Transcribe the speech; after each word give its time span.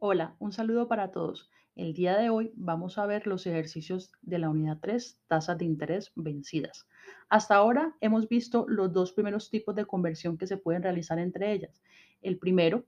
Hola, 0.00 0.36
un 0.38 0.52
saludo 0.52 0.86
para 0.86 1.10
todos. 1.10 1.50
El 1.74 1.92
día 1.92 2.16
de 2.16 2.30
hoy 2.30 2.52
vamos 2.54 2.98
a 2.98 3.06
ver 3.06 3.26
los 3.26 3.48
ejercicios 3.48 4.12
de 4.22 4.38
la 4.38 4.48
unidad 4.48 4.78
3, 4.80 5.18
tasas 5.26 5.58
de 5.58 5.64
interés 5.64 6.12
vencidas. 6.14 6.86
Hasta 7.28 7.56
ahora 7.56 7.96
hemos 8.00 8.28
visto 8.28 8.64
los 8.68 8.92
dos 8.92 9.10
primeros 9.10 9.50
tipos 9.50 9.74
de 9.74 9.86
conversión 9.86 10.38
que 10.38 10.46
se 10.46 10.56
pueden 10.56 10.84
realizar 10.84 11.18
entre 11.18 11.50
ellas. 11.50 11.82
El 12.22 12.38
primero 12.38 12.84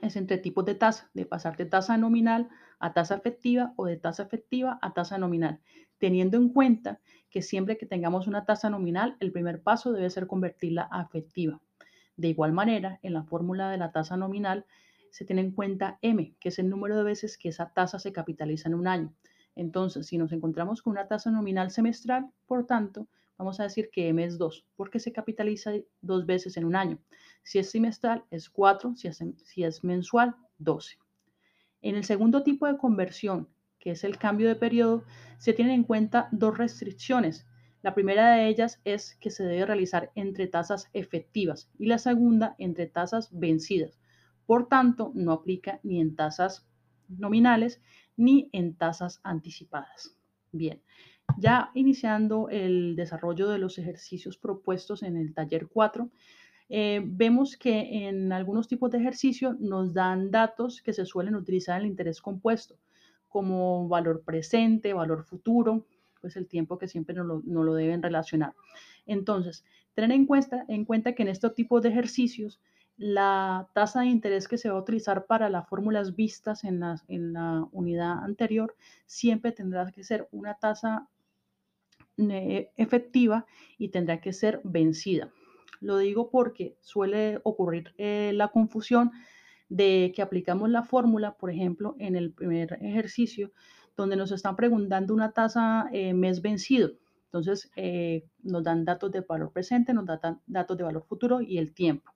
es 0.00 0.14
entre 0.14 0.38
tipos 0.38 0.64
de 0.64 0.76
tasa, 0.76 1.10
de 1.12 1.26
pasar 1.26 1.56
de 1.56 1.66
tasa 1.66 1.96
nominal 1.96 2.48
a 2.78 2.92
tasa 2.92 3.16
efectiva 3.16 3.72
o 3.74 3.86
de 3.86 3.96
tasa 3.96 4.22
efectiva 4.22 4.78
a 4.80 4.94
tasa 4.94 5.18
nominal, 5.18 5.58
teniendo 5.98 6.36
en 6.36 6.50
cuenta 6.50 7.00
que 7.30 7.42
siempre 7.42 7.78
que 7.78 7.86
tengamos 7.86 8.28
una 8.28 8.44
tasa 8.44 8.70
nominal, 8.70 9.16
el 9.18 9.32
primer 9.32 9.60
paso 9.60 9.92
debe 9.92 10.08
ser 10.08 10.28
convertirla 10.28 10.88
a 10.92 11.02
efectiva. 11.02 11.60
De 12.16 12.28
igual 12.28 12.52
manera, 12.52 13.00
en 13.02 13.12
la 13.12 13.24
fórmula 13.24 13.70
de 13.70 13.78
la 13.78 13.90
tasa 13.90 14.16
nominal, 14.16 14.66
se 15.12 15.26
tiene 15.26 15.42
en 15.42 15.52
cuenta 15.52 15.98
M, 16.00 16.34
que 16.40 16.48
es 16.48 16.58
el 16.58 16.70
número 16.70 16.96
de 16.96 17.04
veces 17.04 17.36
que 17.36 17.50
esa 17.50 17.72
tasa 17.72 17.98
se 17.98 18.12
capitaliza 18.12 18.68
en 18.68 18.74
un 18.74 18.88
año. 18.88 19.14
Entonces, 19.54 20.06
si 20.06 20.16
nos 20.16 20.32
encontramos 20.32 20.80
con 20.80 20.92
una 20.92 21.06
tasa 21.06 21.30
nominal 21.30 21.70
semestral, 21.70 22.30
por 22.46 22.66
tanto, 22.66 23.06
vamos 23.36 23.60
a 23.60 23.64
decir 23.64 23.90
que 23.92 24.08
M 24.08 24.24
es 24.24 24.38
2, 24.38 24.66
porque 24.74 24.98
se 24.98 25.12
capitaliza 25.12 25.72
dos 26.00 26.24
veces 26.24 26.56
en 26.56 26.64
un 26.64 26.74
año. 26.74 26.98
Si 27.42 27.58
es 27.58 27.70
semestral, 27.70 28.24
es 28.30 28.48
4, 28.48 28.96
si 28.96 29.08
es, 29.08 29.22
si 29.44 29.64
es 29.64 29.84
mensual, 29.84 30.34
12. 30.56 30.96
En 31.82 31.94
el 31.94 32.04
segundo 32.04 32.42
tipo 32.42 32.66
de 32.66 32.78
conversión, 32.78 33.48
que 33.78 33.90
es 33.90 34.04
el 34.04 34.16
cambio 34.16 34.48
de 34.48 34.56
periodo, 34.56 35.04
se 35.36 35.52
tienen 35.52 35.74
en 35.74 35.84
cuenta 35.84 36.28
dos 36.32 36.56
restricciones. 36.56 37.46
La 37.82 37.94
primera 37.94 38.32
de 38.32 38.48
ellas 38.48 38.80
es 38.84 39.16
que 39.16 39.30
se 39.30 39.44
debe 39.44 39.66
realizar 39.66 40.10
entre 40.14 40.46
tasas 40.46 40.88
efectivas 40.94 41.68
y 41.78 41.86
la 41.86 41.98
segunda 41.98 42.54
entre 42.58 42.86
tasas 42.86 43.28
vencidas. 43.32 43.98
Por 44.46 44.68
tanto, 44.68 45.12
no 45.14 45.32
aplica 45.32 45.80
ni 45.82 46.00
en 46.00 46.16
tasas 46.16 46.66
nominales 47.08 47.80
ni 48.16 48.48
en 48.52 48.74
tasas 48.74 49.20
anticipadas. 49.22 50.16
Bien, 50.52 50.82
ya 51.38 51.70
iniciando 51.74 52.48
el 52.50 52.94
desarrollo 52.96 53.48
de 53.48 53.58
los 53.58 53.78
ejercicios 53.78 54.36
propuestos 54.36 55.02
en 55.02 55.16
el 55.16 55.34
taller 55.34 55.68
4, 55.68 56.10
eh, 56.68 57.02
vemos 57.04 57.56
que 57.56 58.06
en 58.08 58.32
algunos 58.32 58.68
tipos 58.68 58.90
de 58.90 58.98
ejercicio 58.98 59.56
nos 59.60 59.92
dan 59.92 60.30
datos 60.30 60.82
que 60.82 60.92
se 60.92 61.04
suelen 61.04 61.34
utilizar 61.34 61.76
en 61.76 61.86
el 61.86 61.90
interés 61.90 62.20
compuesto, 62.20 62.76
como 63.28 63.88
valor 63.88 64.22
presente, 64.24 64.92
valor 64.92 65.24
futuro, 65.24 65.86
pues 66.20 66.36
el 66.36 66.46
tiempo 66.46 66.78
que 66.78 66.88
siempre 66.88 67.14
no 67.14 67.24
lo, 67.24 67.42
no 67.44 67.64
lo 67.64 67.74
deben 67.74 68.02
relacionar. 68.02 68.54
Entonces, 69.06 69.64
tener 69.94 70.12
en 70.12 70.26
cuenta, 70.26 70.64
en 70.68 70.84
cuenta 70.84 71.14
que 71.14 71.22
en 71.22 71.28
estos 71.28 71.54
tipos 71.54 71.82
de 71.82 71.90
ejercicios 71.90 72.60
la 73.02 73.68
tasa 73.74 74.02
de 74.02 74.06
interés 74.06 74.46
que 74.46 74.58
se 74.58 74.70
va 74.70 74.76
a 74.76 74.80
utilizar 74.80 75.26
para 75.26 75.48
las 75.48 75.68
fórmulas 75.68 76.14
vistas 76.14 76.62
en 76.62 76.78
la, 76.78 77.68
unidad 77.72 78.22
anterior 78.22 78.76
siempre 79.06 79.50
tendrá 79.50 79.90
que 79.90 80.04
ser 80.04 80.28
una 80.30 80.54
tasa 80.54 81.08
eh, 82.16 82.70
efectiva 82.76 83.44
y 83.76 83.88
tendrá 83.88 84.20
que 84.20 84.32
ser 84.32 84.60
vencida. 84.62 85.32
Lo 85.80 85.98
digo 85.98 86.30
porque 86.30 86.76
suele 86.80 87.40
ocurrir 87.42 87.92
eh, 87.98 88.30
la 88.34 88.48
confusión 88.48 89.10
de 89.68 90.12
que 90.14 90.22
aplicamos 90.22 90.70
la 90.70 90.84
fórmula, 90.84 91.34
por 91.34 91.50
ejemplo, 91.50 91.96
en 91.98 92.14
el 92.14 92.30
primer 92.32 92.78
ejercicio, 92.82 93.50
donde 93.96 94.14
nos 94.14 94.30
están 94.30 94.54
preguntando 94.54 95.12
una 95.12 95.32
tasa 95.32 95.88
eh, 95.92 96.14
mes 96.14 96.40
vencido. 96.40 96.92
Entonces, 97.24 97.72
nos 98.42 98.62
dan 98.62 98.84
datos 98.84 99.10
de 99.10 99.22
valor 99.22 99.52
presente, 99.52 99.94
nos 99.94 100.04
dan 100.04 100.40
datos 100.46 100.76
de 100.76 100.84
valor 100.84 101.02
futuro 101.02 101.40
y 101.40 101.56
el 101.56 101.72
tiempo. 101.72 102.12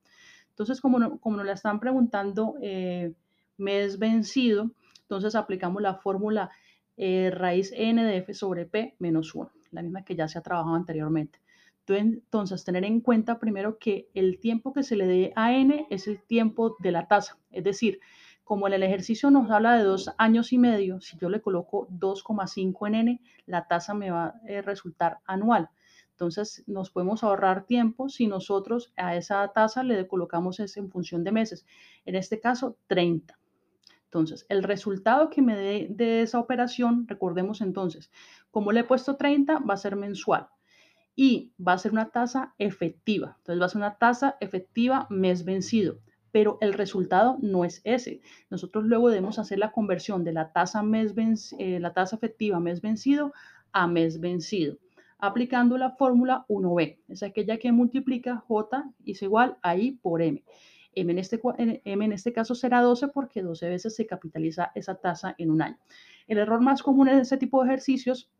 Entonces, 0.56 0.80
como, 0.80 1.20
como 1.20 1.36
nos 1.36 1.44
la 1.44 1.52
están 1.52 1.80
preguntando 1.80 2.54
eh, 2.62 3.12
mes 3.58 3.98
vencido, 3.98 4.70
entonces 5.02 5.34
aplicamos 5.34 5.82
la 5.82 5.96
fórmula 5.96 6.50
eh, 6.96 7.30
raíz 7.30 7.74
n 7.76 8.02
de 8.02 8.16
f 8.16 8.32
sobre 8.32 8.64
p 8.64 8.96
menos 8.98 9.34
1, 9.34 9.50
la 9.72 9.82
misma 9.82 10.02
que 10.02 10.16
ya 10.16 10.28
se 10.28 10.38
ha 10.38 10.42
trabajado 10.42 10.74
anteriormente. 10.74 11.40
Entonces, 11.86 12.64
tener 12.64 12.86
en 12.86 13.02
cuenta 13.02 13.38
primero 13.38 13.78
que 13.78 14.08
el 14.14 14.40
tiempo 14.40 14.72
que 14.72 14.82
se 14.82 14.96
le 14.96 15.06
dé 15.06 15.32
a 15.36 15.52
n 15.52 15.86
es 15.90 16.08
el 16.08 16.22
tiempo 16.22 16.74
de 16.78 16.90
la 16.90 17.06
tasa. 17.06 17.36
Es 17.50 17.62
decir, 17.62 18.00
como 18.42 18.66
en 18.66 18.72
el 18.72 18.82
ejercicio 18.82 19.30
nos 19.30 19.50
habla 19.50 19.76
de 19.76 19.84
dos 19.84 20.10
años 20.16 20.54
y 20.54 20.58
medio, 20.58 21.02
si 21.02 21.18
yo 21.18 21.28
le 21.28 21.42
coloco 21.42 21.86
2,5 21.90 22.86
en 22.88 22.94
n, 22.94 23.20
la 23.44 23.68
tasa 23.68 23.92
me 23.92 24.10
va 24.10 24.28
a 24.28 24.34
eh, 24.48 24.62
resultar 24.62 25.18
anual. 25.26 25.68
Entonces, 26.16 26.64
nos 26.66 26.90
podemos 26.90 27.22
ahorrar 27.22 27.66
tiempo 27.66 28.08
si 28.08 28.26
nosotros 28.26 28.90
a 28.96 29.16
esa 29.16 29.46
tasa 29.52 29.82
le 29.82 30.08
colocamos 30.08 30.60
es 30.60 30.78
en 30.78 30.90
función 30.90 31.24
de 31.24 31.30
meses. 31.30 31.66
En 32.06 32.14
este 32.14 32.40
caso, 32.40 32.78
30. 32.86 33.38
Entonces, 34.04 34.46
el 34.48 34.62
resultado 34.62 35.28
que 35.28 35.42
me 35.42 35.54
dé 35.54 35.88
de 35.90 36.22
esa 36.22 36.38
operación, 36.38 37.06
recordemos 37.06 37.60
entonces, 37.60 38.10
como 38.50 38.72
le 38.72 38.80
he 38.80 38.84
puesto 38.84 39.16
30, 39.16 39.58
va 39.58 39.74
a 39.74 39.76
ser 39.76 39.94
mensual 39.94 40.48
y 41.14 41.52
va 41.60 41.74
a 41.74 41.78
ser 41.78 41.92
una 41.92 42.08
tasa 42.08 42.54
efectiva. 42.56 43.36
Entonces, 43.40 43.60
va 43.60 43.66
a 43.66 43.68
ser 43.68 43.76
una 43.76 43.98
tasa 43.98 44.38
efectiva 44.40 45.06
mes 45.10 45.44
vencido, 45.44 45.98
pero 46.32 46.56
el 46.62 46.72
resultado 46.72 47.36
no 47.42 47.66
es 47.66 47.82
ese. 47.84 48.22
Nosotros 48.48 48.84
luego 48.84 49.10
debemos 49.10 49.38
hacer 49.38 49.58
la 49.58 49.70
conversión 49.70 50.24
de 50.24 50.32
la 50.32 50.50
tasa, 50.50 50.82
mes 50.82 51.54
eh, 51.58 51.78
la 51.78 51.92
tasa 51.92 52.16
efectiva 52.16 52.58
mes 52.58 52.80
vencido 52.80 53.34
a 53.72 53.86
mes 53.86 54.18
vencido 54.18 54.78
aplicando 55.18 55.78
la 55.78 55.90
fórmula 55.92 56.44
1b. 56.48 56.98
Es 57.08 57.22
aquella 57.22 57.58
que 57.58 57.72
multiplica 57.72 58.36
J 58.36 58.84
es 59.04 59.22
igual 59.22 59.56
a 59.62 59.76
I 59.76 59.92
por 59.92 60.22
M. 60.22 60.42
M 60.94 61.12
en, 61.12 61.18
este, 61.18 61.40
M 61.84 62.04
en 62.04 62.12
este 62.12 62.32
caso 62.32 62.54
será 62.54 62.80
12 62.80 63.08
porque 63.08 63.42
12 63.42 63.68
veces 63.68 63.94
se 63.94 64.06
capitaliza 64.06 64.72
esa 64.74 64.94
tasa 64.94 65.34
en 65.38 65.50
un 65.50 65.62
año. 65.62 65.78
El 66.26 66.38
error 66.38 66.60
más 66.60 66.82
común 66.82 67.08
en 67.08 67.18
este 67.18 67.36
tipo 67.36 67.62
de 67.62 67.68
ejercicios 67.68 68.30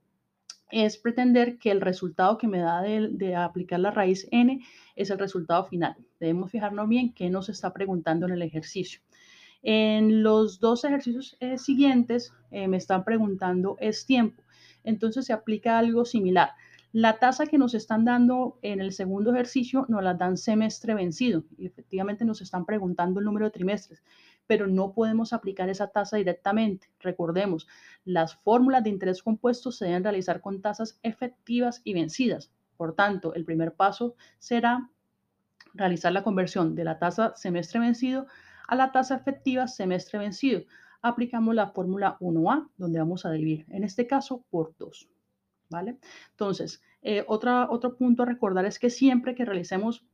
es 0.71 0.97
pretender 0.97 1.59
que 1.59 1.71
el 1.71 1.81
resultado 1.81 2.39
que 2.39 2.49
me 2.49 2.59
da 2.59 2.83
de, 2.83 3.37
aplicar 3.37 3.79
la 3.79 3.91
raíz 3.91 4.27
n 4.33 4.61
es 4.97 5.11
el 5.11 5.19
resultado 5.19 5.65
final. 5.67 5.97
Debemos 6.19 6.51
fijarnos 6.51 6.89
bien 6.89 7.13
qué 7.13 7.31
nos 7.31 7.49
está 7.49 7.73
preguntando 7.73 8.27
en 8.27 8.33
el 8.33 8.43
ejercicio. 8.43 9.01
En 9.63 10.23
los 10.23 10.59
dos 10.59 10.85
ejercicios 10.85 11.37
eh, 11.41 11.59
siguientes 11.59 12.33
eh, 12.51 12.69
me 12.69 12.77
están 12.77 13.05
preguntando 13.05 13.77
es 13.81 14.07
tiempo. 14.07 14.43
Entonces 14.83 15.27
se 15.27 15.33
aplica 15.33 15.79
algo 15.79 16.05
similar. 16.05 16.51
La 16.99 17.19
tasa 17.19 17.45
que 17.45 17.59
nos 17.59 17.75
están 17.75 18.07
dando 18.07 18.59
en 18.63 18.81
el 18.81 18.91
segundo 18.91 19.31
ejercicio 19.31 19.85
nos 19.91 20.03
la 20.03 20.15
dan 20.15 20.39
semestre 20.39 20.95
vencido 20.95 21.45
y 21.59 21.67
efectivamente 21.67 22.25
nos 22.25 22.41
están 22.41 22.65
preguntando 22.65 23.21
el 23.21 23.27
número 23.27 23.45
de 23.45 23.51
trimestres, 23.51 24.03
pero 24.47 24.67
no 24.67 24.95
podemos 24.95 25.35
aplicar 25.35 25.69
esa 25.69 25.89
tasa 25.89 26.17
directamente. 26.17 26.89
Recordemos, 27.01 27.69
las 28.07 28.37
fórmulas 28.37 28.83
de 28.83 28.89
interés 28.89 29.23
compuesto 29.23 29.73
se 29.73 29.85
deben 29.85 30.05
realizar 30.05 30.41
con 30.41 30.63
tasas 30.63 30.99
efectivas 31.03 31.83
y 31.85 31.93
vencidas. 31.93 32.51
Por 32.79 32.95
tanto, 32.95 33.35
el 33.35 33.45
primer 33.45 33.75
paso 33.75 34.15
será 34.39 34.91
realizar 35.75 36.15
la 36.15 36.25
conversión 36.25 36.75
de 36.75 36.85
la 36.85 36.99
tasa 36.99 37.35
semestre 37.37 37.79
vencido 37.79 38.27
a 38.69 38.75
la 38.75 38.91
tasa 38.91 39.17
efectiva 39.17 39.69
semestre 39.69 40.19
vencido. 40.19 40.63
Aplicamos 41.03 41.55
la 41.55 41.67
fórmula 41.67 42.17
1A, 42.21 42.71
donde 42.79 43.01
vamos 43.01 43.27
a 43.27 43.33
dividir, 43.33 43.67
en 43.69 43.85
este 43.85 44.07
caso, 44.07 44.47
por 44.49 44.75
2. 44.79 45.11
¿Vale? 45.69 45.99
Entonces, 46.31 46.83
eh, 47.03 47.25
otro 47.27 47.97
punto 47.97 48.23
a 48.23 48.27
recordar 48.27 48.65
es 48.65 48.79
que 48.79 48.91
siempre 48.91 49.35
que 49.35 49.45
realicemos 49.45 50.05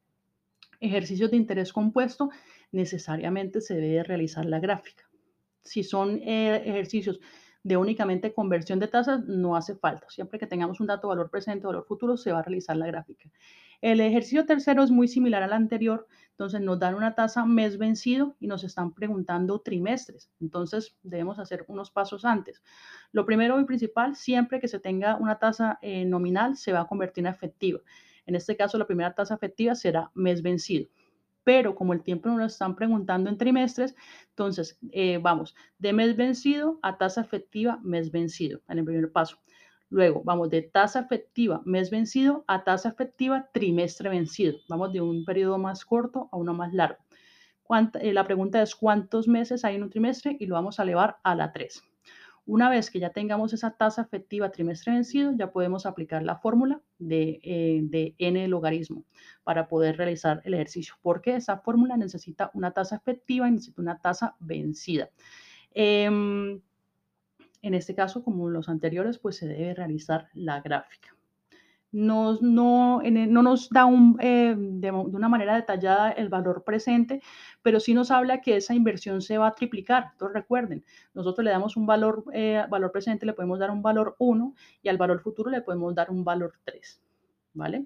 ejercicios 0.80 1.30
de 1.30 1.36
interés 1.36 1.72
compuesto, 1.72 2.30
necesariamente 2.72 3.60
se 3.60 3.74
debe 3.74 4.02
realizar 4.02 4.44
la 4.44 4.60
gráfica. 4.60 5.08
Si 5.62 5.84
son 5.84 6.20
eh, 6.22 6.62
ejercicios 6.66 7.20
de 7.62 7.76
únicamente 7.76 8.32
conversión 8.32 8.78
de 8.78 8.88
tasas, 8.88 9.24
no 9.26 9.56
hace 9.56 9.76
falta. 9.76 10.06
Siempre 10.10 10.38
que 10.38 10.46
tengamos 10.46 10.80
un 10.80 10.86
dato 10.86 11.08
valor 11.08 11.30
presente 11.30 11.66
o 11.66 11.70
valor 11.70 11.84
futuro, 11.86 12.16
se 12.16 12.32
va 12.32 12.40
a 12.40 12.42
realizar 12.42 12.76
la 12.76 12.86
gráfica. 12.86 13.30
El 13.80 14.00
ejercicio 14.00 14.47
tercero 14.47 14.82
es 14.82 14.91
muy 14.91 15.09
similar 15.09 15.42
al 15.42 15.53
anterior, 15.53 16.06
entonces 16.30 16.60
nos 16.60 16.78
dan 16.78 16.94
una 16.94 17.14
tasa 17.14 17.44
mes 17.44 17.78
vencido 17.78 18.36
y 18.38 18.47
nos 18.47 18.62
están 18.64 18.94
preguntando 18.94 19.60
trimestres. 19.60 20.30
Entonces 20.41 20.97
debemos 21.03 21.38
hacer 21.38 21.64
unos 21.68 21.91
pasos 21.91 22.24
antes. 22.24 22.62
Lo 23.10 23.26
primero 23.26 23.60
y 23.60 23.65
principal, 23.65 24.15
siempre 24.15 24.60
que 24.60 24.68
se 24.68 24.78
tenga 24.78 25.16
una 25.16 25.38
tasa 25.38 25.78
eh, 25.82 26.04
nominal, 26.04 26.56
se 26.56 26.72
va 26.72 26.80
a 26.80 26.86
convertir 26.86 27.26
en 27.26 27.32
efectiva. 27.32 27.80
En 28.24 28.36
este 28.36 28.56
caso, 28.56 28.78
la 28.78 28.86
primera 28.86 29.15
tasa 29.15 29.34
efectiva 29.34 29.74
será 29.74 30.10
mes 30.15 30.42
vencido 30.42 30.86
pero 31.44 31.74
como 31.74 31.92
el 31.92 32.03
tiempo 32.03 32.28
nos 32.28 32.39
lo 32.39 32.47
están 32.47 32.77
preguntando 32.77 33.30
en 33.30 33.39
trimestres, 33.39 33.94
entonces 34.30 34.78
eh, 34.92 35.18
vamos 35.18 35.54
de 35.78 35.92
mes 35.92 36.16
vencido 36.16 36.78
a 36.83 36.98
tasa 36.98 37.21
efectiva 37.21 37.78
mes 37.83 38.10
vencido 38.10 38.60
en 38.68 38.78
el 38.78 38.84
primer 38.84 39.12
paso. 39.12 39.39
Luego 39.89 40.22
vamos 40.24 40.48
de 40.48 40.62
tasa 40.62 41.00
efectiva 41.00 41.60
mes 41.65 41.91
vencido 41.91 42.44
a 42.47 42.65
tasa 42.65 42.89
efectiva 42.89 43.50
trimestre 43.53 44.09
vencido. 44.09 44.59
Vamos 44.68 44.92
de 44.92 45.00
un 45.00 45.24
periodo 45.24 45.59
más 45.59 45.84
corto 45.84 46.28
a 46.33 46.36
uno 46.36 46.54
más 46.54 46.72
largo. 46.72 46.98
Eh, 48.00 48.12
la 48.12 48.24
pregunta 48.24 48.60
es 48.60 48.74
cuántos 48.74 49.28
meses 49.28 49.65
hay 49.65 49.77
en 49.77 49.83
un 49.83 49.91
trimestre 49.91 50.36
y 50.39 50.47
lo 50.47 50.56
vamos 50.56 50.78
a 50.78 50.83
elevar 50.83 51.18
a 51.22 51.34
la 51.34 51.53
3. 51.53 51.91
Una 52.44 52.68
vez 52.68 52.91
que 52.91 52.98
ya 52.98 53.10
tengamos 53.10 53.53
esa 53.53 53.71
tasa 53.77 54.03
efectiva 54.03 54.50
trimestre 54.50 54.92
vencido, 54.92 55.33
ya 55.36 55.53
podemos 55.53 55.86
aplicar 55.86 56.22
la 56.24 56.36
fórmula 56.36 56.80
de, 56.98 57.41
eh, 57.44 58.15
n 58.18 58.48
logaritmo 58.48 59.04
para 59.44 59.68
poder 59.68 59.97
realizar 59.97 60.42
el 60.44 60.54
ejercicio, 60.54 60.94
porque 61.03 61.36
esa 61.36 61.59
fórmula 61.59 61.97
necesita 61.97 62.50
una 62.54 62.72
tasa 62.72 62.97
efectiva 62.97 63.48
y 63.48 63.53
necesita 63.53 63.80
una 63.80 64.00
tasa 64.00 64.36
vencida. 64.41 65.10
Em, 65.72 66.60
en 67.62 67.74
este 67.74 67.94
caso, 67.94 68.24
como 68.24 68.48
los 68.48 68.68
anteriores, 68.68 69.18
pues 69.18 69.36
se 69.36 69.47
debe 69.47 69.74
realizar 69.74 70.28
la 70.34 70.60
gráfica 70.60 71.16
no, 71.92 72.39
no 72.41 73.03
nos 73.42 73.68
da 73.68 73.86
eh, 74.21 74.54
de, 74.56 74.91
una 74.91 75.28
manera 75.28 75.54
detallada 75.54 76.10
el 76.10 76.28
valor 76.28 76.65
presente, 76.65 77.21
pero 77.62 77.80
sí 77.80 77.94
nos 77.94 78.10
habla 78.10 78.41
que 78.41 78.56
esa 78.56 78.74
inversión 78.74 79.21
se 79.21 79.39
va 79.39 79.48
a 79.48 79.54
triplicar. 79.54 80.09
Entonces 80.12 80.34
recuerden, 80.34 80.84
nosotros 81.15 81.44
le 81.44 81.50
damos 81.50 81.77
un 81.77 81.86
valor, 81.86 82.24
eh, 82.33 82.65
valor 82.68 82.91
presente, 82.92 83.27
le 83.27 83.34
podemos 83.34 83.59
dar 83.59 83.71
un 83.71 83.83
valor 83.83 84.16
1 84.18 84.54
y 84.83 84.89
al 84.89 84.97
valor 84.97 85.21
futuro 85.21 85.50
le 85.50 85.60
podemos 85.60 85.94
dar 85.94 86.10
un 86.10 86.24
valor 86.24 86.54
3. 86.65 87.00
¿Vale? 87.54 87.84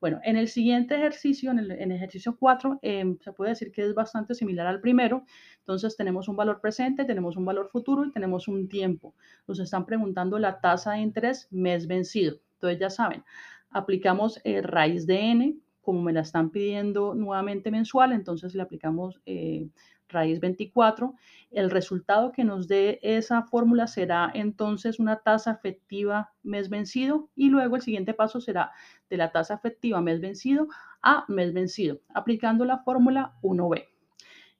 Bueno, 0.00 0.18
en 0.24 0.36
el 0.36 0.48
siguiente 0.48 0.96
ejercicio, 0.96 1.52
en 1.52 1.60
el, 1.60 1.92
ejercicio 1.92 2.36
4, 2.36 2.80
em, 2.82 3.16
se 3.20 3.32
puede 3.32 3.50
decir 3.50 3.70
que 3.70 3.82
es 3.82 3.94
bastante 3.94 4.34
similar 4.34 4.66
al 4.66 4.80
primero. 4.80 5.24
Entonces 5.60 5.96
tenemos 5.96 6.26
un 6.26 6.34
valor 6.34 6.60
presente, 6.60 7.04
tenemos 7.04 7.36
un 7.36 7.44
valor 7.44 7.68
futuro 7.68 8.04
y 8.04 8.10
tenemos 8.10 8.48
un 8.48 8.68
tiempo. 8.68 9.14
Nos 9.46 9.60
están 9.60 9.86
preguntando 9.86 10.40
la 10.40 10.60
tasa 10.60 10.94
de 10.94 10.98
interés 10.98 11.46
mes 11.52 11.86
vencido. 11.86 12.40
Entonces 12.68 12.80
ya 12.80 12.90
saben, 12.90 13.24
aplicamos 13.70 14.40
eh, 14.44 14.62
raíz 14.62 15.06
de 15.06 15.20
n, 15.30 15.56
como 15.80 16.02
me 16.02 16.12
la 16.12 16.20
están 16.20 16.50
pidiendo 16.50 17.14
nuevamente 17.14 17.70
mensual, 17.70 18.12
entonces 18.12 18.54
le 18.54 18.62
aplicamos 18.62 19.20
eh, 19.26 19.68
raíz 20.08 20.40
24. 20.40 21.14
El 21.50 21.70
resultado 21.70 22.32
que 22.32 22.44
nos 22.44 22.68
dé 22.68 23.00
esa 23.02 23.42
fórmula 23.42 23.86
será 23.86 24.30
entonces 24.32 24.98
una 24.98 25.16
tasa 25.16 25.52
efectiva 25.52 26.32
mes 26.42 26.70
vencido 26.70 27.28
y 27.34 27.50
luego 27.50 27.76
el 27.76 27.82
siguiente 27.82 28.14
paso 28.14 28.40
será 28.40 28.72
de 29.10 29.16
la 29.18 29.30
tasa 29.30 29.54
efectiva 29.54 30.00
mes 30.00 30.20
vencido 30.20 30.68
a 31.02 31.24
mes 31.28 31.52
vencido, 31.52 32.00
aplicando 32.14 32.64
la 32.64 32.78
fórmula 32.78 33.34
1b. 33.42 33.93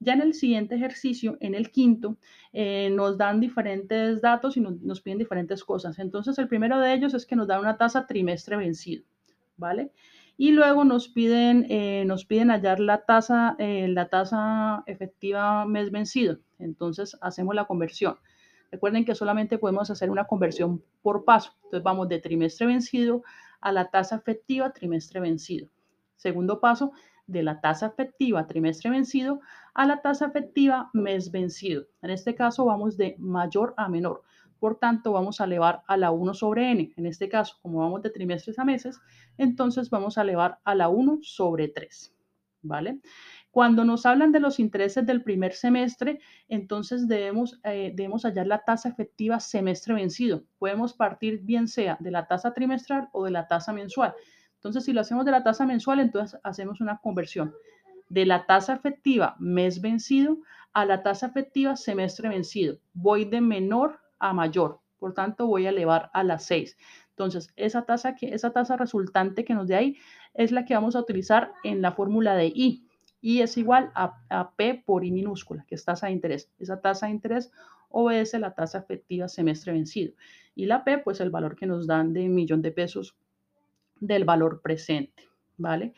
Ya 0.05 0.12
en 0.12 0.21
el 0.21 0.35
siguiente 0.35 0.75
ejercicio, 0.75 1.39
en 1.41 1.55
el 1.55 1.71
quinto, 1.71 2.19
eh, 2.53 2.91
nos 2.91 3.17
dan 3.17 3.41
diferentes 3.41 4.21
datos 4.21 4.59
y 4.59 4.61
nos, 4.61 5.01
piden 5.01 5.17
diferentes 5.17 5.65
cosas. 5.65 5.99
Entonces, 5.99 6.39
el 6.39 6.47
primero 6.47 6.79
de 6.79 6.93
ellos 6.93 7.15
es 7.15 7.25
que 7.25 7.37
nos 7.37 7.49
da 7.49 7.59
una 7.59 7.79
tasa 7.79 8.06
trimestre 8.06 8.59
vencido, 8.59 9.03
¿vale? 9.56 9.93
Y 10.37 10.53
luego 10.53 10.85
nos 10.85 11.09
piden, 11.09 11.67
eh, 11.71 12.05
nos 12.06 12.27
piden 12.27 12.51
hallar 12.51 12.81
la 12.81 13.06
tasa, 13.06 13.56
eh, 13.59 13.89
la 13.89 14.11
tasa 14.11 14.83
efectiva 14.87 15.65
mes 15.65 15.91
vencido. 15.91 16.39
Entonces, 16.59 17.17
hacemos 17.23 17.55
la 17.55 17.65
conversión. 17.65 18.17
Recuerden 18.71 19.06
que 19.06 19.15
solamente 19.15 19.56
podemos 19.56 19.91
hacer 19.91 20.11
una 20.11 20.27
conversión 20.27 20.83
por 21.01 21.25
paso. 21.25 21.53
Entonces, 21.65 21.83
vamos 21.83 22.11
de 22.11 22.19
trimestre 22.19 22.67
vencido 22.67 23.23
a 23.62 23.73
la 23.73 23.91
tasa 23.91 24.17
efectiva 24.17 24.71
trimestre 24.75 25.21
vencido. 25.21 25.69
Segundo 26.17 26.61
paso, 26.61 26.93
de 27.27 27.43
la 27.43 27.61
tasa 27.61 27.87
efectiva 27.87 28.47
trimestre 28.47 28.91
vencido 28.91 29.41
a 29.75 29.87
la 29.87 30.00
tasa 30.00 30.26
efectiva 30.26 30.91
mes 30.93 31.31
vencido. 31.31 31.87
En 32.00 32.11
este 32.11 32.35
caso 32.35 32.65
vamos 32.65 32.97
de 32.97 33.17
mayor 33.19 33.75
a 33.76 33.88
menor. 33.88 34.23
Por 34.59 34.79
tanto, 34.79 35.12
vamos 35.12 35.41
a 35.41 35.44
elevar 35.44 35.82
a 35.87 35.97
la 35.97 36.11
1 36.11 36.32
sobre 36.32 36.71
n. 36.71 36.93
En 36.97 37.06
este 37.06 37.29
caso, 37.29 37.56
como 37.61 37.81
vamos 37.81 38.00
de 38.03 38.11
trimestres 38.11 38.59
a 38.59 38.65
meses, 38.65 38.99
entonces 39.37 39.91
vamos 39.91 40.17
a 40.17 40.23
elevar 40.23 40.59
a 40.65 40.75
la 40.75 40.88
1 40.88 41.19
sobre 41.23 41.69
3. 41.69 42.15
¿Vale? 42.62 43.00
Cuando 43.50 43.85
nos 43.85 44.06
hablan 44.06 44.32
de 44.32 44.41
los 44.41 44.59
intereses 44.59 45.05
del 45.05 45.23
primer 45.23 45.53
semestre, 45.53 46.19
entonces 46.49 47.06
debemos, 47.06 47.61
eh, 47.65 47.93
debemos 47.94 48.25
hallar 48.25 48.47
la 48.47 48.65
tasa 48.65 48.88
efectiva 48.88 49.38
semestre 49.38 49.93
vencido. 49.93 50.44
Podemos 50.59 50.94
partir 50.94 51.43
bien 51.43 51.69
sea 51.69 51.99
de 52.00 52.11
la 52.11 52.27
tasa 52.27 52.55
trimestral 52.55 53.11
o 53.12 53.25
de 53.27 53.32
la 53.32 53.47
tasa 53.47 53.73
mensual. 53.73 54.15
Entonces, 54.55 54.85
si 54.85 54.94
lo 54.94 55.03
hacemos 55.03 55.27
de 55.27 55.31
la 55.31 55.44
tasa 55.44 55.67
mensual, 55.67 56.00
entonces 56.00 56.41
hacemos 56.43 56.81
una 56.81 56.99
conversión 56.99 57.53
de 58.14 58.26
la 58.26 58.46
tasa 58.46 58.75
efectiva 58.75 59.34
mes 59.40 59.81
vencido 59.81 60.38
a 60.72 60.84
la 60.84 61.02
tasa 61.02 61.26
efectiva 61.26 61.76
semestre 61.76 62.28
vencido. 62.28 62.78
Voy 62.93 63.25
de 63.25 63.40
menor 63.40 63.99
a 64.20 64.32
mayor, 64.32 64.78
por 65.00 65.14
tanto 65.14 65.49
voy 65.49 65.66
a 65.66 65.70
elevar 65.70 66.11
a 66.14 66.22
la 66.22 66.38
6. 66.38 66.76
Entonces, 67.11 67.52
esa 67.56 67.82
tasa, 67.82 68.14
que, 68.14 68.32
esa 68.32 68.52
tasa 68.52 68.76
resultante 68.76 69.44
que 69.44 69.55
nos 69.55 69.66
dé 69.66 69.75
ahí 69.75 69.96
es 70.32 70.52
la 70.52 70.64
que 70.64 70.75
vamos 70.75 70.94
a 70.94 71.00
utilizar 71.00 71.52
en 71.64 71.82
la 71.82 71.90
fórmula 71.90 72.37
de 72.37 72.46
I. 72.46 72.87
I 73.20 73.40
es 73.40 73.56
igual 73.56 73.90
a, 73.96 74.17
a 74.28 74.52
P 74.52 74.84
por 74.87 75.05
I 75.05 75.10
minúscula, 75.10 75.64
que 75.67 75.75
es 75.75 75.84
tasa 75.84 76.06
de 76.06 76.12
interés. 76.12 76.52
Esa 76.60 76.81
tasa 76.81 77.06
de 77.06 77.12
interés 77.12 77.50
obedece 77.88 78.38
la 78.38 78.55
tasa 78.55 78.78
efectiva 78.78 79.26
semestre 79.26 79.72
vencido. 79.72 80.14
Y 80.55 80.67
la 80.67 80.84
P, 80.84 80.99
pues 80.99 81.20
el 81.20 81.31
valor 81.31 81.56
que 81.56 81.67
nos 81.67 81.88
dan 81.88 82.12
de 82.12 82.28
millón 82.28 82.62
de 82.62 82.70
pesos 82.70 83.17
del 83.99 84.25
valor 84.25 84.60
presente, 84.62 85.28
¿vale? 85.56 85.94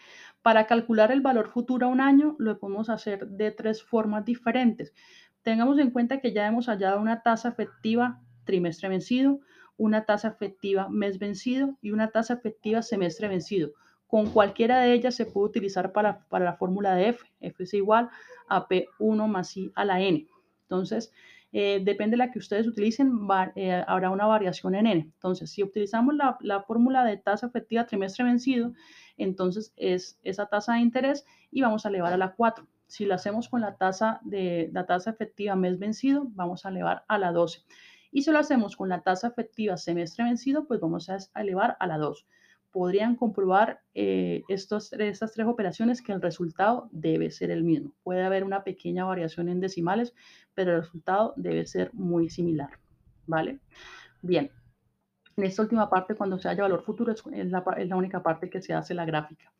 Para 0.47 0.69
calcular 0.69 1.11
el 1.11 1.23
valor 1.23 1.49
futuro 1.49 1.89
a 1.89 1.91
un 1.91 2.01
año 2.01 2.37
lo 2.39 2.57
podemos 2.61 2.89
hacer 2.89 3.27
de 3.27 3.51
tres 3.51 3.83
formas 3.83 4.25
diferentes. 4.25 4.95
Tengamos 5.43 5.77
en 5.81 5.91
cuenta 5.91 6.21
que 6.21 6.33
ya 6.33 6.47
hemos 6.47 6.67
hallado 6.67 7.01
una 7.01 7.25
tasa 7.25 7.49
efectiva 7.49 8.21
trimestre 8.45 8.89
vencido, 8.89 9.41
una 9.77 10.05
tasa 10.05 10.29
efectiva 10.29 10.89
mes 10.89 11.19
vencido 11.19 11.77
y 11.83 11.91
una 11.91 12.13
tasa 12.13 12.35
efectiva 12.35 12.83
semestre 12.83 13.27
vencido. 13.27 13.73
Con 14.07 14.31
cualquiera 14.31 14.83
de 14.83 14.93
ellas 14.93 15.17
se 15.17 15.27
puede 15.27 15.49
utilizar 15.49 15.91
para, 15.91 16.21
para 16.29 16.45
la 16.45 16.55
fórmula 16.55 16.95
de 16.95 17.09
F. 17.09 17.27
F 17.41 17.65
es 17.65 17.75
igual 17.75 18.09
a 18.47 18.69
P1 18.69 19.27
más 19.27 19.57
I 19.57 19.73
a 19.75 19.85
la 19.85 20.01
N. 20.01 20.29
Entonces, 20.63 21.13
eh, 21.53 21.81
depende 21.83 22.15
de 22.15 22.19
la 22.19 22.31
que 22.31 22.39
ustedes 22.39 22.67
utilicen, 22.67 23.27
eh, 23.55 23.85
habrá 23.87 24.11
una 24.11 24.27
variación 24.27 24.75
en 24.75 24.87
n. 24.87 25.01
Entonces, 25.01 25.51
si 25.51 25.63
utilizamos 25.63 26.15
la, 26.15 26.37
la, 26.41 26.63
fórmula 26.63 27.05
de 27.05 27.17
tasa 27.17 27.47
efectiva 27.47 27.87
trimestre 27.87 28.25
vencido, 28.25 28.73
entonces 29.17 29.73
es 29.77 30.19
esa 30.23 30.47
tasa 30.47 30.75
de 30.75 30.81
interés 30.81 31.25
y 31.51 31.63
vamos 31.63 31.87
a 31.87 31.89
elevar 31.89 32.13
a 32.13 32.17
la 32.17 32.35
4. 32.35 32.67
Si 32.87 33.05
lo 33.05 33.15
hacemos 33.15 33.49
con 33.49 33.61
la 33.61 33.77
tasa, 33.77 34.21
de, 34.25 34.71
la 34.73 34.87
tasa 34.87 35.11
efectiva 35.11 35.57
mes 35.57 35.79
vencido, 35.79 36.27
vamos 36.31 36.67
a 36.67 36.69
elevar 36.69 37.05
a 37.09 37.19
la 37.19 37.33
12. 37.33 37.63
Y 38.13 38.23
si 38.23 38.31
lo 38.31 38.39
hacemos 38.39 38.77
con 38.77 38.89
la 38.89 39.03
tasa 39.03 39.29
efectiva 39.29 39.77
semestre 39.77 40.25
vencido, 40.25 40.67
pues 40.67 40.81
vamos 40.81 41.09
a 41.09 41.19
elevar 41.41 41.77
a 41.81 41.87
la 41.87 41.99
2 41.99 42.27
podrían 42.77 43.17
comprobar 43.17 43.81
eh, 43.95 44.43
estas 44.49 44.91
tres 44.91 45.23
operaciones 45.47 46.03
que 46.03 46.13
el 46.13 46.21
resultado 46.21 46.91
debe 46.93 47.31
ser 47.31 47.51
el 47.51 47.65
mismo. 47.65 47.95
Puede 48.03 48.23
haber 48.23 48.45
una 48.45 48.65
pequeña 48.65 49.07
variación 49.07 49.49
en 49.49 49.61
decimales, 49.61 50.13
pero 50.53 50.73
el 50.73 50.83
resultado 50.83 51.33
debe 51.39 51.65
ser 51.65 51.91
muy 51.95 52.29
similar. 52.29 52.69
¿Vale? 53.27 53.61
Bien. 54.21 54.51
En 55.39 55.45
esta 55.45 55.63
última 55.63 55.89
parte, 55.89 56.17
cuando 56.17 56.39
se 56.39 56.51
haya 56.51 56.65
valor 56.65 56.83
futuro, 56.83 57.13
es 57.13 57.25
la, 57.51 57.65
es 57.79 57.89
la 57.89 57.97
única 57.97 58.23
parte 58.23 58.51
que 58.51 58.61
se 58.61 58.75
hace 58.75 58.93
la 58.93 59.07
gráfica. 59.07 59.51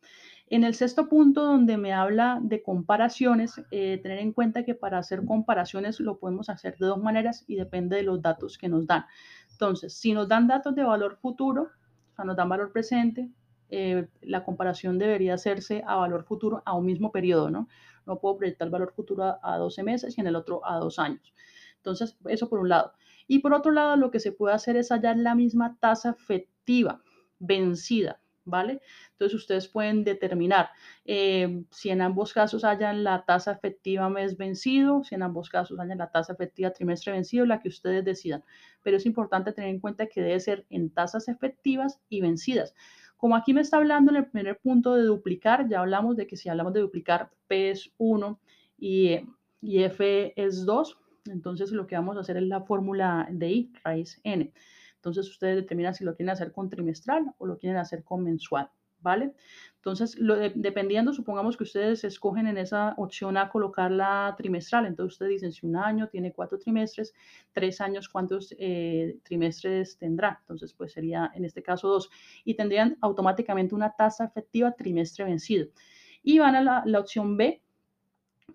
En 0.45 0.63
el 0.63 0.75
sexto 0.75 1.09
punto, 1.09 1.43
donde 1.43 1.75
me 1.75 1.93
habla 1.93 2.37
de 2.39 2.61
comparaciones, 2.61 3.59
eh, 3.71 3.99
tener 4.03 4.19
en 4.19 4.31
cuenta 4.31 4.63
que 4.63 4.75
para 4.75 4.99
hacer 4.99 5.25
comparaciones 5.25 5.99
lo 5.99 6.19
podemos 6.19 6.49
hacer 6.49 6.77
de 6.77 6.85
dos 6.85 7.01
maneras 7.01 7.45
y 7.47 7.55
depende 7.55 7.95
de 7.95 8.03
los 8.03 8.21
datos 8.21 8.59
que 8.59 8.69
nos 8.69 8.85
dan. 8.85 9.05
Entonces, 9.53 9.95
si 9.95 10.13
nos 10.13 10.27
dan 10.27 10.47
datos 10.47 10.75
de 10.75 10.83
valor 10.83 11.17
futuro, 11.17 11.71
sea, 12.17 12.25
nos 12.25 12.35
dan 12.35 12.49
valor 12.49 12.73
presente, 12.73 13.29
eh, 13.69 14.07
la 14.21 14.43
comparación 14.43 14.99
debería 14.99 15.35
hacerse 15.35 15.83
a 15.87 15.95
valor 15.95 16.25
futuro 16.25 16.61
a 16.65 16.75
un 16.75 16.85
mismo 16.85 17.11
periodo, 17.11 17.49
¿no? 17.49 17.69
No 18.05 18.19
puedo 18.19 18.37
proyectar 18.37 18.69
valor 18.69 18.93
futuro 18.93 19.23
a, 19.23 19.39
a 19.41 19.57
12 19.57 19.83
meses 19.83 20.17
y 20.17 20.21
en 20.21 20.27
el 20.27 20.35
otro 20.35 20.65
a 20.65 20.77
dos 20.77 20.99
años. 20.99 21.33
Entonces, 21.77 22.17
eso 22.25 22.49
por 22.49 22.59
un 22.59 22.69
lado. 22.69 22.93
Y 23.27 23.39
por 23.39 23.53
otro 23.53 23.71
lado, 23.71 23.95
lo 23.95 24.11
que 24.11 24.19
se 24.19 24.31
puede 24.31 24.55
hacer 24.55 24.77
es 24.77 24.89
hallar 24.89 25.17
la 25.17 25.35
misma 25.35 25.77
tasa 25.79 26.11
efectiva 26.11 27.01
vencida 27.39 28.19
¿vale? 28.47 28.81
Entonces 29.11 29.35
ustedes 29.35 29.67
pueden 29.67 30.03
determinar 30.03 30.69
eh, 31.05 31.63
si 31.69 31.89
en 31.89 32.01
ambos 32.01 32.33
casos 32.33 32.63
hayan 32.63 33.03
la 33.03 33.23
tasa 33.25 33.51
efectiva 33.51 34.09
mes 34.09 34.37
vencido, 34.37 35.03
si 35.03 35.15
en 35.15 35.23
ambos 35.23 35.49
casos 35.49 35.79
hayan 35.79 35.97
la 35.99 36.09
tasa 36.09 36.33
efectiva 36.33 36.71
trimestre 36.71 37.11
vencido, 37.11 37.45
la 37.45 37.59
que 37.59 37.69
ustedes 37.69 38.03
decidan. 38.03 38.43
Pero 38.81 38.97
es 38.97 39.05
importante 39.05 39.53
tener 39.53 39.69
en 39.69 39.79
cuenta 39.79 40.07
que 40.07 40.21
debe 40.21 40.39
ser 40.39 40.65
en 40.69 40.89
tasas 40.89 41.27
efectivas 41.27 41.99
y 42.09 42.21
vencidas. 42.21 42.73
Como 43.17 43.35
aquí 43.35 43.53
me 43.53 43.61
está 43.61 43.77
hablando 43.77 44.11
en 44.11 44.17
el 44.17 44.27
primer 44.27 44.59
punto 44.59 44.95
de 44.95 45.03
duplicar, 45.03 45.67
ya 45.67 45.79
hablamos 45.79 46.15
de 46.15 46.27
que 46.27 46.37
si 46.37 46.49
hablamos 46.49 46.73
de 46.73 46.81
duplicar, 46.81 47.31
P 47.47 47.71
es 47.71 47.91
1 47.97 48.39
y, 48.77 49.19
y 49.61 49.83
F 49.83 50.33
es 50.35 50.65
2, 50.65 50.97
entonces 51.25 51.71
lo 51.71 51.87
que 51.87 51.95
vamos 51.95 52.17
a 52.17 52.21
hacer 52.21 52.37
es 52.37 52.43
la 52.43 52.61
fórmula 52.61 53.27
de 53.31 53.49
I, 53.49 53.73
raíz 53.83 54.19
N. 54.23 54.53
Entonces 55.07 55.31
ustedes 55.31 55.55
determinan 55.55 55.93
si 55.93 56.03
lo 56.03 56.15
quieren 56.15 56.31
hacer 56.31 56.51
con 56.51 56.69
trimestral 56.69 57.33
o 57.37 57.45
lo 57.45 57.57
quieren 57.57 57.77
hacer 57.77 58.03
con 58.03 58.23
mensual, 58.23 58.69
¿vale? 58.99 59.33
Entonces, 59.75 60.17
dependiendo, 60.55 61.13
supongamos 61.13 61.55
que 61.55 61.63
ustedes 61.63 62.03
escogen 62.03 62.45
en 62.47 62.57
esa 62.57 62.93
opción 62.97 63.37
a 63.37 63.49
colocar 63.49 63.89
la 63.89 64.35
trimestral. 64.37 64.85
Entonces 64.85 65.13
ustedes 65.13 65.31
dicen 65.31 65.53
si 65.53 65.65
un 65.65 65.77
año 65.77 66.09
tiene 66.09 66.33
cuatro 66.33 66.59
trimestres, 66.59 67.13
tres 67.53 67.79
años, 67.79 68.09
¿cuántos 68.09 68.53
eh, 68.59 69.17
trimestres 69.23 69.97
tendrá? 69.97 70.39
Entonces, 70.41 70.73
pues 70.73 70.91
sería 70.91 71.31
en 71.33 71.45
este 71.45 71.63
caso 71.63 71.87
dos. 71.87 72.09
Y 72.43 72.55
tendrían 72.55 72.97
automáticamente 72.99 73.75
una 73.75 73.95
tasa 73.95 74.25
efectiva 74.25 74.73
trimestre 74.73 75.23
vencido. 75.23 75.67
Y 76.21 76.39
van 76.39 76.55
a 76.55 76.83
la 76.85 76.99
opción 76.99 77.37
B, 77.37 77.61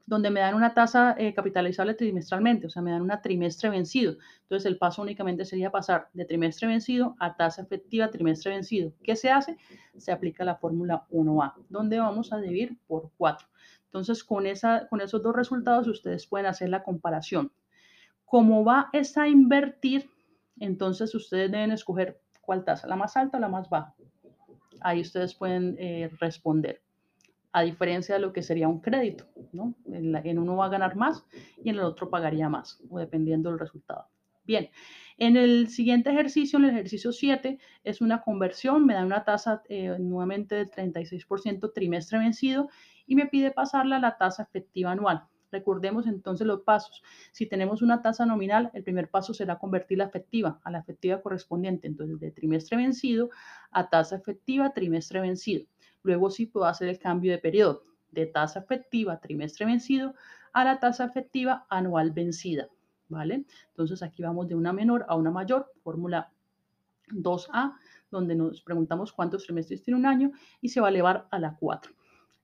donde 0.07 0.31
me 0.31 0.41
dan 0.41 0.55
una 0.55 0.75
tasa 0.75 1.15
eh, 1.19 1.33
capitalizable 1.35 1.95
trimestralmente, 1.95 2.67
o 2.67 2.71
sea, 2.71 2.83
me 2.83 2.91
dan 2.91 3.03
una 3.03 3.21
trimestre 3.21 3.71
vencido. 3.71 4.17
Entonces, 4.43 4.67
el 4.67 4.79
paso 4.79 5.03
únicamente 5.03 5.45
sería 5.45 5.71
pasar 5.71 6.09
de 6.13 6.25
trimestre 6.25 6.69
vencido 6.69 7.17
a 7.19 7.37
tasa 7.37 7.63
efectiva 7.63 8.11
trimestre 8.11 8.53
vencido. 8.53 8.93
¿Qué 9.03 9.17
se 9.17 9.31
hace? 9.31 9.57
Se 9.97 10.13
aplica 10.13 10.45
la 10.45 10.57
fórmula 10.57 11.07
1A, 11.11 11.55
donde 11.69 11.99
vamos 11.99 12.33
a 12.33 12.39
dividir 12.39 12.77
por 12.87 13.11
4. 13.17 13.47
Entonces, 13.87 14.25
con, 14.25 14.47
esa, 14.47 14.89
con 14.89 15.01
esos 15.01 15.23
dos 15.23 15.35
resultados, 15.35 15.87
ustedes 15.87 16.27
pueden 16.27 16.47
hacer 16.47 16.69
la 16.69 16.83
comparación. 16.83 17.53
Como 18.25 18.65
va 18.65 18.91
a 18.93 19.29
invertir, 19.29 20.11
entonces 20.59 21.15
ustedes 21.15 21.51
deben 21.51 21.73
escoger 21.73 22.21
cuál 22.41 22.65
tasa, 22.65 22.87
la 22.87 22.97
más 22.97 23.17
alta 23.17 23.37
o 23.37 23.41
la 23.41 23.49
más 23.49 23.69
baja. 23.69 23.95
Ahí 24.81 25.01
ustedes 25.03 25.35
pueden 25.35 25.77
eh, 25.79 26.11
responder 26.19 26.81
a 27.53 27.63
diferencia 27.63 28.15
de 28.15 28.21
lo 28.21 28.33
que 28.33 28.43
sería 28.43 28.69
un 28.69 28.81
crédito. 28.81 29.27
En, 29.87 30.39
uno 30.39 30.57
va 30.57 30.67
a 30.67 30.71
ganar 30.71 30.97
más 30.97 31.25
y 31.63 31.71
en 31.71 31.77
el 31.77 31.83
otro 31.83 32.11
pagaría 32.11 32.49
más, 32.49 32.83
o 32.89 32.99
dependiendo 32.99 33.51
del 33.51 33.59
resultado. 33.59 34.07
Bien, 34.45 34.71
en 35.19 35.37
el 35.37 35.69
siguiente 35.69 36.11
ejercicio, 36.11 36.59
en 36.59 36.65
el 36.65 36.71
ejercicio 36.71 37.13
7, 37.13 37.59
es 37.85 38.01
una 38.01 38.23
conversión, 38.23 38.87
me 38.87 38.95
da 38.95 39.05
una 39.05 39.25
tasa 39.25 39.63
eh, 39.69 39.97
nuevamente 40.01 40.57
del 40.57 40.71
36% 40.71 41.73
trimestre 41.73 42.19
vencido 42.19 42.69
y 43.07 43.15
me 43.15 43.27
pide 43.27 43.53
pasarla 43.53 43.97
a 43.97 44.01
la 44.01 44.17
tasa 44.17 44.43
efectiva 44.43 44.91
anual. 44.91 45.29
Recordemos 45.53 46.07
entonces 46.07 46.47
los 46.47 46.63
pasos. 46.63 47.03
Si 47.31 47.47
tenemos 47.47 47.83
una 47.83 48.01
tasa 48.01 48.25
nominal, 48.25 48.71
el 48.73 48.83
primer 48.83 49.11
paso 49.11 49.35
será 49.35 49.59
convertir 49.59 49.99
la 49.99 50.05
efectiva 50.05 50.59
a 50.65 50.71
la 50.71 50.79
efectiva 50.79 51.21
correspondiente, 51.21 51.87
entonces 51.87 52.19
de 52.19 52.31
trimestre 52.31 52.79
vencido 52.79 53.29
a 53.71 53.91
tasa 53.91 54.17
efectiva 54.17 54.73
trimestre 54.73 55.21
vencido. 55.21 55.67
Luego 56.03 56.31
sí 56.31 56.47
puedo 56.47 56.67
hacer 56.67 56.89
el 56.89 56.99
cambio 56.99 57.33
de 57.33 57.39
periodo 57.39 57.83
de 58.11 58.27
tasa 58.27 58.61
efectiva 58.61 59.21
trimestre 59.21 59.67
vencido 59.67 60.15
a 60.53 60.65
la 60.65 60.79
tasa 60.79 61.05
efectiva 61.05 61.67
anual 61.69 62.13
vencida. 62.13 62.69
¿Vale? 63.09 63.45
Entonces 63.69 64.03
aquí 64.03 64.23
vamos 64.23 64.49
de 64.49 64.55
una 64.55 64.73
menor 64.73 65.05
a 65.07 65.17
una 65.17 65.31
mayor, 65.31 65.71
fórmula 65.83 66.33
2A, 67.09 67.75
donde 68.11 68.35
nos 68.35 68.63
preguntamos 68.63 69.13
cuántos 69.13 69.45
trimestres 69.45 69.83
tiene 69.83 69.99
un 69.99 70.07
año 70.07 70.33
y 70.61 70.71
se 70.71 70.81
va 70.81 70.87
a 70.87 70.91
elevar 70.91 71.29
a 71.31 71.39
la 71.39 71.57
4. 71.57 71.93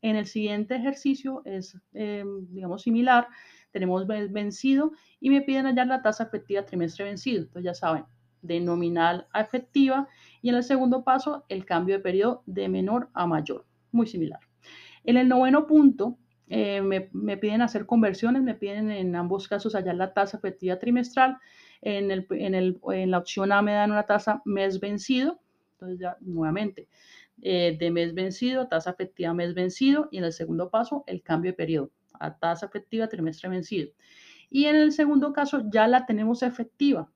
En 0.02 0.16
el 0.16 0.26
siguiente 0.26 0.76
ejercicio 0.76 1.42
es, 1.44 1.78
eh, 1.94 2.24
digamos, 2.50 2.82
similar. 2.82 3.28
Tenemos 3.70 4.06
vencido 4.06 4.92
y 5.20 5.30
me 5.30 5.42
piden 5.42 5.66
hallar 5.66 5.86
la 5.86 6.02
tasa 6.02 6.24
efectiva 6.24 6.64
trimestre 6.64 7.04
vencido. 7.04 7.42
Entonces 7.42 7.64
ya 7.64 7.74
saben, 7.74 8.04
de 8.42 8.60
nominal 8.60 9.26
a 9.32 9.40
efectiva 9.40 10.08
y 10.42 10.48
en 10.48 10.54
el 10.56 10.62
segundo 10.62 11.04
paso 11.04 11.44
el 11.48 11.64
cambio 11.64 11.96
de 11.96 12.02
periodo 12.02 12.42
de 12.46 12.68
menor 12.68 13.08
a 13.14 13.26
mayor, 13.26 13.66
muy 13.92 14.06
similar. 14.06 14.40
En 15.04 15.16
el 15.16 15.28
noveno 15.28 15.66
punto 15.66 16.18
eh, 16.48 16.80
me, 16.80 17.36
piden 17.36 17.62
hacer 17.62 17.86
conversiones, 17.86 18.42
me 18.42 18.54
piden 18.54 18.90
en 18.90 19.14
ambos 19.16 19.48
casos 19.48 19.74
hallar 19.74 19.96
la 19.96 20.14
tasa 20.14 20.38
efectiva 20.38 20.78
trimestral, 20.78 21.38
en, 21.80 22.10
el, 22.10 22.26
en, 22.30 22.54
el, 22.54 22.80
en 22.92 23.10
la 23.10 23.18
opción 23.18 23.52
A 23.52 23.62
me 23.62 23.72
dan 23.72 23.92
una 23.92 24.04
tasa 24.04 24.42
mes 24.44 24.80
vencido, 24.80 25.40
entonces 25.72 25.98
ya 26.00 26.16
nuevamente 26.20 26.88
eh, 27.42 27.76
de 27.78 27.90
mes 27.90 28.14
vencido, 28.14 28.66
tasa 28.66 28.90
efectiva 28.90 29.32
mes 29.32 29.54
vencido 29.54 30.08
y 30.10 30.18
en 30.18 30.24
el 30.24 30.32
segundo 30.32 30.70
paso 30.70 31.04
el 31.06 31.22
cambio 31.22 31.52
de 31.52 31.56
periodo 31.56 31.92
a 32.18 32.36
tasa 32.36 32.66
efectiva 32.66 33.08
trimestre 33.08 33.48
vencido. 33.48 33.92
Y 34.50 34.64
en 34.64 34.76
el 34.76 34.92
segundo 34.92 35.32
caso 35.32 35.62
ya 35.70 35.86
la 35.86 36.06
tenemos 36.06 36.42
efectiva, 36.42 37.10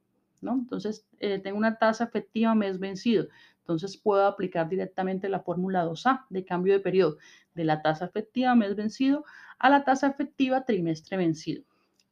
entonces, 0.51 1.07
eh, 1.21 1.39
tengo 1.39 1.57
una 1.57 1.79
tasa 1.79 2.05
efectiva 2.05 2.55
mes 2.55 2.79
vencido. 2.81 3.29
Entonces, 3.61 3.97
puedo 3.97 4.27
aplicar 4.27 4.69
directamente 4.69 5.29
la 5.29 5.41
fórmula 5.41 5.85
2A 5.85 6.27
de 6.31 6.45
cambio 6.45 6.73
de 6.73 6.81
periodo 6.81 7.19
de 7.55 7.65
la 7.65 7.81
tasa 7.81 8.07
efectiva 8.07 8.55
mes 8.55 8.75
vencido 8.75 9.25
a 9.59 9.71
la 9.71 9.85
tasa 9.85 10.09
efectiva 10.09 10.65
trimestre 10.65 11.17
vencido. 11.17 11.63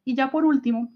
Y 0.04 0.14
ya 0.14 0.30
por 0.30 0.44
último, 0.44 0.92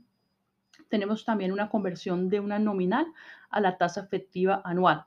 tenemos 0.88 1.24
también 1.24 1.52
una 1.52 1.68
conversión 1.68 2.28
de 2.28 2.40
una 2.40 2.58
nominal 2.58 3.06
a 3.50 3.60
la 3.60 3.76
tasa 3.76 4.02
efectiva 4.02 4.62
anual. 4.64 5.04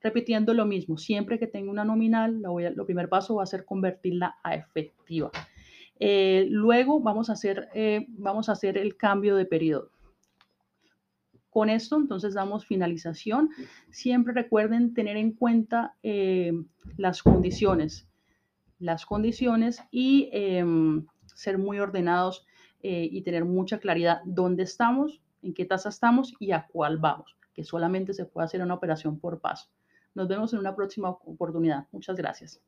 Repitiendo 0.00 0.54
lo 0.54 0.66
mismo, 0.66 0.96
siempre 0.96 1.38
que 1.38 1.46
tenga 1.46 1.70
una 1.70 1.84
nominal, 1.84 2.40
lo 2.40 2.86
primer 2.86 3.08
paso 3.08 3.36
va 3.36 3.42
a 3.42 3.46
ser 3.46 3.64
convertirla 3.64 4.36
a 4.42 4.54
efectiva. 4.54 5.30
Eh, 5.98 6.46
luego 6.50 7.00
vamos 7.00 7.30
a, 7.30 7.32
hacer, 7.32 7.68
eh, 7.74 8.06
vamos 8.08 8.48
a 8.48 8.52
hacer 8.52 8.76
el 8.76 8.96
cambio 8.96 9.36
de 9.36 9.46
periodo. 9.46 9.90
Con 11.56 11.70
esto 11.70 11.96
entonces 11.96 12.34
damos 12.34 12.66
finalización. 12.66 13.48
Siempre 13.88 14.34
recuerden 14.34 14.92
tener 14.92 15.16
en 15.16 15.32
cuenta 15.32 15.94
eh, 16.02 16.52
las 16.98 17.22
condiciones, 17.22 18.06
las 18.78 19.06
condiciones 19.06 19.82
y 19.90 20.28
em, 20.32 21.06
ser 21.24 21.56
muy 21.56 21.78
ordenados 21.78 22.44
eh, 22.82 23.08
y 23.10 23.22
tener 23.22 23.46
mucha 23.46 23.78
claridad 23.78 24.20
dónde 24.26 24.64
estamos, 24.64 25.22
en 25.40 25.54
qué 25.54 25.64
tasa 25.64 25.88
estamos 25.88 26.34
y 26.38 26.52
a 26.52 26.66
cuál 26.70 26.98
vamos, 26.98 27.34
que 27.54 27.64
solamente 27.64 28.12
se 28.12 28.26
puede 28.26 28.44
hacer 28.44 28.60
una 28.60 28.74
operación 28.74 29.18
por 29.18 29.40
paso. 29.40 29.70
Nos 30.14 30.28
vemos 30.28 30.52
en 30.52 30.58
una 30.58 30.76
próxima 30.76 31.08
oportunidad. 31.08 31.86
Muchas 31.90 32.16
gracias. 32.16 32.60